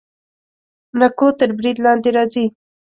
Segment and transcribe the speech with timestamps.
[0.99, 2.45] نکو تر برید لاندې راځي.